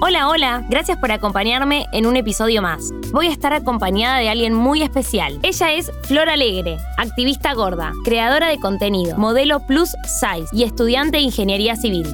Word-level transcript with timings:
Hola, 0.00 0.28
hola, 0.28 0.64
gracias 0.68 0.96
por 0.96 1.10
acompañarme 1.10 1.86
en 1.92 2.06
un 2.06 2.16
episodio 2.16 2.62
más. 2.62 2.92
Voy 3.10 3.26
a 3.26 3.32
estar 3.32 3.52
acompañada 3.52 4.18
de 4.18 4.28
alguien 4.28 4.54
muy 4.54 4.82
especial. 4.82 5.40
Ella 5.42 5.72
es 5.72 5.90
Flor 6.04 6.28
Alegre, 6.28 6.78
activista 6.98 7.52
gorda, 7.52 7.92
creadora 8.04 8.46
de 8.46 8.60
contenido, 8.60 9.18
modelo 9.18 9.58
plus 9.66 9.90
size 10.04 10.46
y 10.52 10.62
estudiante 10.62 11.16
de 11.16 11.24
ingeniería 11.24 11.74
civil. 11.74 12.06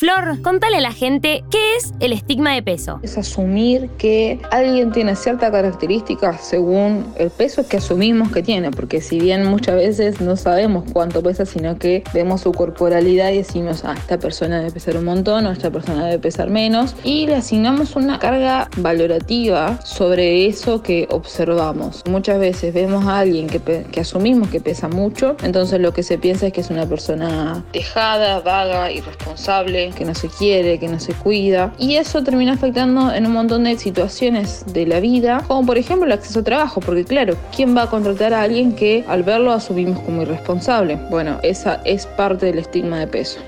Flor, 0.00 0.40
contale 0.40 0.78
a 0.78 0.80
la 0.80 0.92
gente 0.92 1.44
qué 1.50 1.76
es 1.76 1.92
el 2.00 2.14
estigma 2.14 2.54
de 2.54 2.62
peso. 2.62 3.00
Es 3.02 3.18
asumir 3.18 3.90
que 3.98 4.40
alguien 4.50 4.92
tiene 4.92 5.14
cierta 5.14 5.52
característica 5.52 6.38
según 6.38 7.12
el 7.18 7.28
peso 7.28 7.68
que 7.68 7.76
asumimos 7.76 8.32
que 8.32 8.42
tiene, 8.42 8.70
porque 8.70 9.02
si 9.02 9.20
bien 9.20 9.44
muchas 9.44 9.74
veces 9.74 10.22
no 10.22 10.36
sabemos 10.36 10.84
cuánto 10.90 11.22
pesa, 11.22 11.44
sino 11.44 11.78
que 11.78 12.02
vemos 12.14 12.40
su 12.40 12.52
corporalidad 12.52 13.30
y 13.30 13.36
decimos, 13.36 13.84
ah, 13.84 13.94
esta 13.94 14.18
persona 14.18 14.60
debe 14.60 14.70
pesar 14.70 14.96
un 14.96 15.04
montón 15.04 15.44
o 15.44 15.52
esta 15.52 15.70
persona 15.70 16.06
debe 16.06 16.18
pesar 16.18 16.48
menos, 16.48 16.96
y 17.04 17.26
le 17.26 17.34
asignamos 17.34 17.94
una 17.94 18.18
carga 18.18 18.70
valorativa 18.78 19.82
sobre 19.84 20.46
eso 20.46 20.82
que 20.82 21.08
observamos. 21.10 22.04
Muchas 22.08 22.38
veces 22.38 22.72
vemos 22.72 23.04
a 23.04 23.18
alguien 23.18 23.48
que, 23.48 24.00
asumimos 24.00 24.48
que 24.48 24.62
pesa 24.62 24.88
mucho, 24.88 25.36
entonces 25.42 25.78
lo 25.78 25.92
que 25.92 26.02
se 26.02 26.16
piensa 26.16 26.46
es 26.46 26.54
que 26.54 26.62
es 26.62 26.70
una 26.70 26.86
persona 26.86 27.62
dejada, 27.74 28.40
vaga, 28.40 28.90
irresponsable, 28.90 29.89
que 29.92 30.04
no 30.04 30.14
se 30.14 30.28
quiere, 30.28 30.78
que 30.78 30.88
no 30.88 30.98
se 31.00 31.12
cuida. 31.12 31.72
Y 31.78 31.96
eso 31.96 32.22
termina 32.22 32.52
afectando 32.52 33.12
en 33.12 33.26
un 33.26 33.32
montón 33.32 33.64
de 33.64 33.76
situaciones 33.78 34.64
de 34.72 34.86
la 34.86 35.00
vida, 35.00 35.44
como 35.46 35.66
por 35.66 35.78
ejemplo 35.78 36.06
el 36.06 36.12
acceso 36.12 36.40
a 36.40 36.44
trabajo, 36.44 36.80
porque 36.80 37.04
claro, 37.04 37.36
¿quién 37.54 37.76
va 37.76 37.82
a 37.82 37.90
contratar 37.90 38.34
a 38.34 38.42
alguien 38.42 38.74
que 38.74 39.04
al 39.08 39.22
verlo 39.22 39.52
asumimos 39.52 40.00
como 40.00 40.22
irresponsable? 40.22 40.98
Bueno, 41.10 41.38
esa 41.42 41.80
es 41.84 42.06
parte 42.06 42.46
del 42.46 42.58
estigma 42.58 42.98
de 42.98 43.06
peso. 43.06 43.40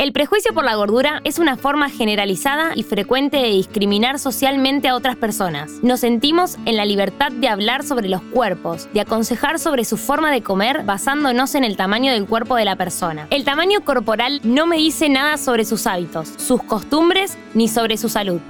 El 0.00 0.14
prejuicio 0.14 0.54
por 0.54 0.64
la 0.64 0.76
gordura 0.76 1.20
es 1.24 1.38
una 1.38 1.58
forma 1.58 1.90
generalizada 1.90 2.72
y 2.74 2.84
frecuente 2.84 3.36
de 3.36 3.48
discriminar 3.48 4.18
socialmente 4.18 4.88
a 4.88 4.94
otras 4.94 5.14
personas. 5.14 5.72
Nos 5.82 6.00
sentimos 6.00 6.56
en 6.64 6.78
la 6.78 6.86
libertad 6.86 7.30
de 7.30 7.48
hablar 7.48 7.84
sobre 7.84 8.08
los 8.08 8.22
cuerpos, 8.22 8.88
de 8.94 9.02
aconsejar 9.02 9.58
sobre 9.58 9.84
su 9.84 9.98
forma 9.98 10.32
de 10.32 10.40
comer 10.42 10.84
basándonos 10.84 11.54
en 11.54 11.64
el 11.64 11.76
tamaño 11.76 12.12
del 12.12 12.24
cuerpo 12.24 12.56
de 12.56 12.64
la 12.64 12.76
persona. 12.76 13.26
El 13.28 13.44
tamaño 13.44 13.84
corporal 13.84 14.40
no 14.42 14.64
me 14.64 14.78
dice 14.78 15.10
nada 15.10 15.36
sobre 15.36 15.66
sus 15.66 15.86
hábitos, 15.86 16.32
sus 16.38 16.62
costumbres 16.62 17.36
ni 17.52 17.68
sobre 17.68 17.98
su 17.98 18.08
salud. 18.08 18.40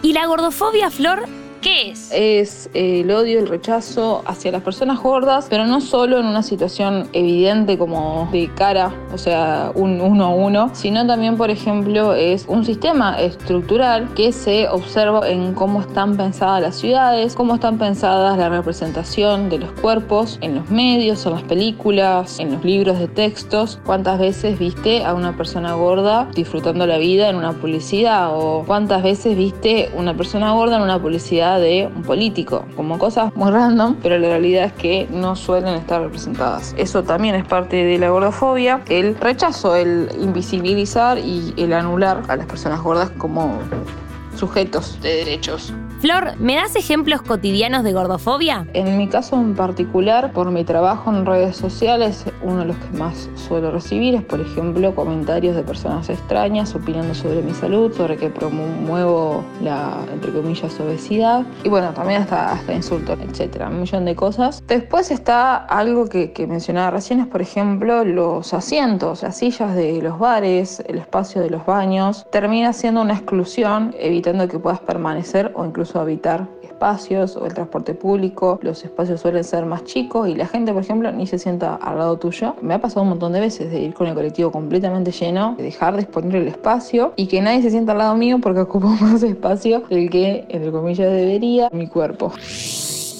¿Y 0.00 0.14
la 0.14 0.24
gordofobia, 0.24 0.88
Flor? 0.88 1.28
¿Qué 1.64 1.92
es? 1.92 2.10
Es 2.12 2.70
eh, 2.74 3.00
el 3.00 3.10
odio, 3.10 3.38
el 3.38 3.48
rechazo 3.48 4.22
hacia 4.26 4.52
las 4.52 4.60
personas 4.60 5.00
gordas, 5.00 5.46
pero 5.48 5.66
no 5.66 5.80
solo 5.80 6.20
en 6.20 6.26
una 6.26 6.42
situación 6.42 7.08
evidente 7.14 7.78
como 7.78 8.28
de 8.32 8.50
cara, 8.54 8.92
o 9.14 9.16
sea, 9.16 9.72
un 9.74 10.02
uno 10.02 10.26
a 10.26 10.28
uno, 10.28 10.68
sino 10.74 11.06
también, 11.06 11.38
por 11.38 11.50
ejemplo, 11.50 12.12
es 12.12 12.44
un 12.48 12.66
sistema 12.66 13.18
estructural 13.18 14.12
que 14.12 14.32
se 14.32 14.68
observa 14.68 15.26
en 15.26 15.54
cómo 15.54 15.80
están 15.80 16.18
pensadas 16.18 16.60
las 16.60 16.76
ciudades, 16.76 17.34
cómo 17.34 17.54
están 17.54 17.78
pensadas 17.78 18.36
la 18.36 18.50
representación 18.50 19.48
de 19.48 19.60
los 19.60 19.72
cuerpos 19.72 20.36
en 20.42 20.56
los 20.56 20.70
medios, 20.70 21.24
en 21.24 21.32
las 21.32 21.44
películas, 21.44 22.40
en 22.40 22.52
los 22.52 22.62
libros 22.62 22.98
de 22.98 23.08
textos. 23.08 23.80
¿Cuántas 23.86 24.18
veces 24.18 24.58
viste 24.58 25.02
a 25.02 25.14
una 25.14 25.34
persona 25.34 25.72
gorda 25.72 26.28
disfrutando 26.34 26.86
la 26.86 26.98
vida 26.98 27.30
en 27.30 27.36
una 27.36 27.54
publicidad? 27.54 28.36
¿O 28.38 28.64
cuántas 28.66 29.02
veces 29.02 29.34
viste 29.34 29.90
una 29.96 30.14
persona 30.14 30.52
gorda 30.52 30.76
en 30.76 30.82
una 30.82 31.00
publicidad? 31.00 31.53
De 31.58 31.90
un 31.94 32.02
político, 32.02 32.64
como 32.76 32.98
cosas 32.98 33.34
muy 33.36 33.50
random, 33.50 33.96
pero 34.02 34.18
la 34.18 34.28
realidad 34.28 34.64
es 34.64 34.72
que 34.72 35.08
no 35.10 35.36
suelen 35.36 35.74
estar 35.74 36.02
representadas. 36.02 36.74
Eso 36.78 37.02
también 37.02 37.34
es 37.34 37.44
parte 37.46 37.84
de 37.84 37.98
la 37.98 38.10
gordofobia, 38.10 38.82
el 38.88 39.16
rechazo, 39.16 39.76
el 39.76 40.08
invisibilizar 40.20 41.18
y 41.18 41.54
el 41.56 41.72
anular 41.72 42.22
a 42.28 42.36
las 42.36 42.46
personas 42.46 42.80
gordas 42.82 43.10
como 43.10 43.58
sujetos 44.36 45.00
de 45.00 45.16
derechos. 45.16 45.72
Flor, 46.04 46.38
¿me 46.38 46.54
das 46.54 46.76
ejemplos 46.76 47.22
cotidianos 47.22 47.82
de 47.82 47.94
gordofobia? 47.94 48.66
En 48.74 48.98
mi 48.98 49.08
caso 49.08 49.36
en 49.36 49.54
particular, 49.54 50.34
por 50.34 50.50
mi 50.50 50.62
trabajo 50.62 51.10
en 51.10 51.24
redes 51.24 51.56
sociales, 51.56 52.26
uno 52.42 52.58
de 52.58 52.64
los 52.66 52.76
que 52.76 52.98
más 52.98 53.30
suelo 53.36 53.70
recibir 53.70 54.14
es, 54.14 54.22
por 54.22 54.38
ejemplo, 54.38 54.94
comentarios 54.94 55.56
de 55.56 55.62
personas 55.62 56.10
extrañas 56.10 56.74
opinando 56.74 57.14
sobre 57.14 57.40
mi 57.40 57.54
salud, 57.54 57.90
sobre 57.94 58.18
que 58.18 58.28
promuevo 58.28 59.42
la, 59.62 59.96
entre 60.12 60.30
comillas, 60.30 60.78
obesidad. 60.78 61.46
Y 61.62 61.70
bueno, 61.70 61.94
también 61.94 62.20
hasta, 62.20 62.60
insultos, 62.74 63.18
etcétera, 63.26 63.70
un 63.70 63.80
millón 63.80 64.04
de 64.04 64.14
cosas. 64.14 64.62
Después 64.66 65.10
está 65.10 65.56
algo 65.56 66.06
que 66.10 66.46
mencionaba 66.46 66.90
recién, 66.90 67.20
es, 67.20 67.28
por 67.28 67.40
ejemplo, 67.40 68.04
los 68.04 68.52
asientos, 68.52 69.22
las 69.22 69.38
sillas 69.38 69.74
de 69.74 70.02
los 70.02 70.18
bares, 70.18 70.84
el 70.86 70.98
espacio 70.98 71.40
de 71.40 71.48
los 71.48 71.64
baños. 71.64 72.26
Termina 72.30 72.74
siendo 72.74 73.00
una 73.00 73.14
exclusión, 73.14 73.94
evitando 73.98 74.46
que 74.48 74.58
puedas 74.58 74.80
permanecer 74.80 75.50
o 75.54 75.64
incluso 75.64 75.93
habitar 76.00 76.48
espacios 76.62 77.36
o 77.36 77.46
el 77.46 77.54
transporte 77.54 77.94
público, 77.94 78.58
los 78.62 78.84
espacios 78.84 79.20
suelen 79.20 79.44
ser 79.44 79.64
más 79.64 79.84
chicos 79.84 80.28
y 80.28 80.34
la 80.34 80.46
gente, 80.46 80.72
por 80.72 80.82
ejemplo, 80.82 81.10
ni 81.12 81.26
se 81.26 81.38
sienta 81.38 81.76
al 81.76 81.98
lado 81.98 82.18
tuyo. 82.18 82.56
Me 82.60 82.74
ha 82.74 82.80
pasado 82.80 83.02
un 83.02 83.10
montón 83.10 83.32
de 83.32 83.40
veces 83.40 83.70
de 83.70 83.80
ir 83.80 83.94
con 83.94 84.06
el 84.06 84.14
colectivo 84.14 84.50
completamente 84.50 85.12
lleno, 85.12 85.54
de 85.56 85.64
dejar 85.64 85.96
disponible 85.96 86.38
el 86.38 86.48
espacio 86.48 87.12
y 87.16 87.26
que 87.26 87.40
nadie 87.40 87.62
se 87.62 87.70
sienta 87.70 87.92
al 87.92 87.98
lado 87.98 88.16
mío 88.16 88.38
porque 88.42 88.60
ocupo 88.60 88.88
más 89.00 89.22
espacio 89.22 89.84
del 89.88 90.10
que, 90.10 90.44
entre 90.48 90.70
comillas, 90.70 91.10
debería 91.10 91.68
mi 91.72 91.86
cuerpo. 91.86 92.32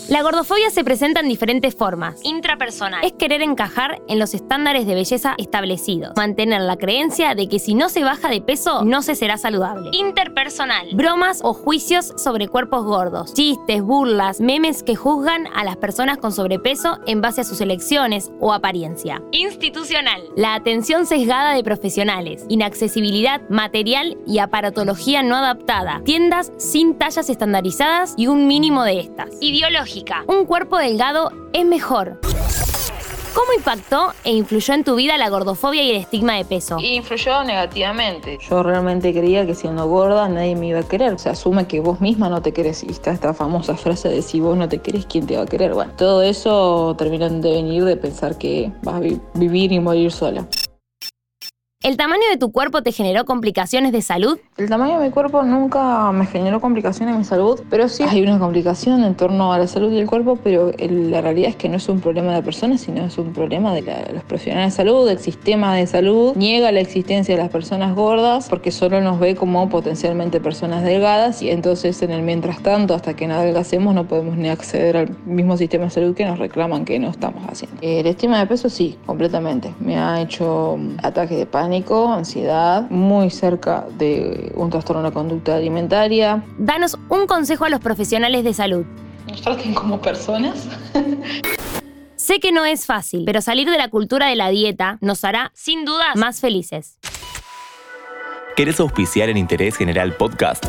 La 0.08 0.22
gordofobia 0.22 0.68
se 0.68 0.84
presenta 0.84 1.20
en 1.20 1.28
diferentes 1.28 1.74
formas. 1.74 2.20
Intrapersonal 2.24 3.02
es 3.02 3.14
querer 3.14 3.40
encajar 3.40 4.02
en 4.06 4.18
los 4.18 4.34
estándares 4.34 4.86
de 4.86 4.94
belleza 4.94 5.34
establecidos. 5.38 6.12
Mantener 6.14 6.60
la 6.60 6.76
creencia 6.76 7.34
de 7.34 7.48
que 7.48 7.58
si 7.58 7.74
no 7.74 7.88
se 7.88 8.04
baja 8.04 8.28
de 8.28 8.42
peso, 8.42 8.84
no 8.84 9.00
se 9.00 9.14
será 9.14 9.38
saludable. 9.38 9.88
Interpersonal. 9.94 10.88
Bromas 10.92 11.40
o 11.42 11.54
juicios 11.54 12.12
sobre 12.18 12.48
cuerpos 12.48 12.84
gordos. 12.84 13.32
Chistes, 13.32 13.80
burlas, 13.82 14.42
memes 14.42 14.82
que 14.82 14.94
juzgan 14.94 15.46
a 15.54 15.64
las 15.64 15.78
personas 15.78 16.18
con 16.18 16.32
sobrepeso 16.32 16.98
en 17.06 17.22
base 17.22 17.40
a 17.40 17.44
sus 17.44 17.62
elecciones 17.62 18.30
o 18.40 18.52
apariencia. 18.52 19.22
Institucional. 19.32 20.22
La 20.36 20.54
atención 20.54 21.06
sesgada 21.06 21.54
de 21.54 21.64
profesionales. 21.64 22.44
Inaccesibilidad 22.50 23.40
material 23.48 24.18
y 24.26 24.38
aparatología 24.38 25.22
no 25.22 25.36
adaptada. 25.36 26.02
Tiendas 26.04 26.52
sin 26.58 26.98
tallas 26.98 27.30
estandarizadas 27.30 28.12
y 28.18 28.26
un 28.26 28.46
mínimo 28.46 28.84
de 28.84 29.00
estas. 29.00 29.30
Un 30.26 30.46
cuerpo 30.46 30.76
delgado 30.78 31.30
es 31.52 31.64
mejor. 31.64 32.18
¿Cómo 33.34 33.52
impactó 33.56 34.12
e 34.22 34.32
influyó 34.32 34.74
en 34.74 34.84
tu 34.84 34.94
vida 34.94 35.18
la 35.18 35.28
gordofobia 35.28 35.82
y 35.82 35.90
el 35.90 35.96
estigma 35.96 36.36
de 36.36 36.44
peso? 36.44 36.78
Influyó 36.80 37.42
negativamente. 37.44 38.38
Yo 38.48 38.62
realmente 38.62 39.12
creía 39.12 39.44
que 39.44 39.54
siendo 39.54 39.88
gorda 39.88 40.28
nadie 40.28 40.54
me 40.54 40.68
iba 40.68 40.80
a 40.80 40.82
querer. 40.84 41.18
Se 41.18 41.30
asume 41.30 41.66
que 41.66 41.80
vos 41.80 42.00
misma 42.00 42.28
no 42.28 42.42
te 42.42 42.52
querés. 42.52 42.84
Y 42.84 42.90
está 42.90 43.10
esta 43.10 43.34
famosa 43.34 43.76
frase 43.76 44.08
de 44.08 44.22
si 44.22 44.40
vos 44.40 44.56
no 44.56 44.68
te 44.68 44.78
querés, 44.78 45.06
¿quién 45.06 45.26
te 45.26 45.36
va 45.36 45.42
a 45.42 45.46
querer? 45.46 45.74
Bueno, 45.74 45.92
todo 45.96 46.22
eso 46.22 46.94
terminó 46.96 47.28
de 47.28 47.50
venir 47.50 47.84
de 47.84 47.96
pensar 47.96 48.38
que 48.38 48.72
vas 48.82 48.96
a 48.96 49.00
vivir 49.34 49.72
y 49.72 49.80
morir 49.80 50.12
sola. 50.12 50.46
¿El 51.84 51.98
tamaño 51.98 52.22
de 52.30 52.38
tu 52.38 52.50
cuerpo 52.50 52.80
te 52.82 52.92
generó 52.92 53.26
complicaciones 53.26 53.92
de 53.92 54.00
salud? 54.00 54.38
El 54.56 54.70
tamaño 54.70 54.98
de 54.98 55.04
mi 55.04 55.12
cuerpo 55.12 55.42
nunca 55.42 56.12
me 56.12 56.24
generó 56.24 56.58
complicaciones 56.58 57.12
en 57.12 57.18
mi 57.18 57.26
salud, 57.26 57.60
pero 57.68 57.90
sí 57.90 58.04
hay 58.04 58.22
una 58.22 58.38
complicación 58.38 59.04
en 59.04 59.14
torno 59.14 59.52
a 59.52 59.58
la 59.58 59.66
salud 59.66 59.92
y 59.92 59.98
el 59.98 60.06
cuerpo, 60.06 60.38
pero 60.42 60.72
la 60.78 61.20
realidad 61.20 61.50
es 61.50 61.56
que 61.56 61.68
no 61.68 61.76
es 61.76 61.86
un 61.90 62.00
problema 62.00 62.28
de 62.28 62.38
la 62.38 62.42
persona, 62.42 62.78
sino 62.78 63.04
es 63.04 63.18
un 63.18 63.34
problema 63.34 63.74
de, 63.74 63.82
los 64.14 64.24
profesionales 64.24 64.72
de 64.72 64.76
salud, 64.78 65.06
del 65.06 65.18
sistema 65.18 65.74
de 65.74 65.86
salud. 65.86 66.34
Niega 66.36 66.72
la 66.72 66.80
existencia 66.80 67.36
de 67.36 67.42
las 67.42 67.50
personas 67.50 67.94
gordas 67.94 68.48
porque 68.48 68.70
solo 68.70 69.02
nos 69.02 69.20
ve 69.20 69.34
como 69.34 69.68
potencialmente 69.68 70.40
personas 70.40 70.84
delgadas 70.84 71.42
y 71.42 71.50
entonces 71.50 72.00
en 72.00 72.12
el 72.12 72.22
mientras 72.22 72.62
tanto, 72.62 72.94
hasta 72.94 73.12
que 73.12 73.26
nada 73.26 73.42
adelgacemos, 73.42 73.94
no 73.94 74.08
podemos 74.08 74.38
ni 74.38 74.48
acceder 74.48 74.96
al 74.96 75.16
mismo 75.26 75.58
sistema 75.58 75.84
de 75.84 75.90
salud 75.90 76.14
que 76.14 76.24
nos 76.24 76.38
reclaman 76.38 76.86
que 76.86 76.98
no 76.98 77.10
estamos 77.10 77.42
haciendo. 77.46 77.76
El 77.82 78.06
estima 78.06 78.38
de 78.38 78.46
peso 78.46 78.70
sí, 78.70 78.96
completamente. 79.04 79.74
Me 79.80 79.98
ha 79.98 80.22
hecho 80.22 80.78
ataques 81.02 81.36
de 81.36 81.44
pánico 81.74 82.12
ansiedad, 82.12 82.88
muy 82.88 83.30
cerca 83.30 83.84
de 83.98 84.52
un 84.54 84.70
trastorno 84.70 85.02
de 85.02 85.08
la 85.08 85.14
conducta 85.14 85.56
alimentaria. 85.56 86.44
Danos 86.56 86.96
un 87.08 87.26
consejo 87.26 87.64
a 87.64 87.68
los 87.68 87.80
profesionales 87.80 88.44
de 88.44 88.54
salud. 88.54 88.86
Nos 89.28 89.42
traten 89.42 89.74
como 89.74 90.00
personas. 90.00 90.68
sé 92.16 92.38
que 92.38 92.52
no 92.52 92.64
es 92.64 92.86
fácil, 92.86 93.24
pero 93.26 93.40
salir 93.40 93.68
de 93.68 93.76
la 93.76 93.88
cultura 93.88 94.28
de 94.28 94.36
la 94.36 94.50
dieta 94.50 94.98
nos 95.00 95.24
hará, 95.24 95.50
sin 95.52 95.84
duda, 95.84 96.14
más 96.14 96.38
felices. 96.38 96.96
¿Querés 98.56 98.78
auspiciar 98.78 99.28
en 99.28 99.36
Interés 99.36 99.76
General 99.76 100.14
Podcast? 100.14 100.64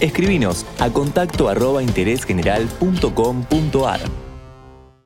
Escribinos 0.00 0.66
a 0.78 0.90
contacto 0.90 1.48
arroba 1.48 1.82
interésgeneral.com.ar. 1.82 4.27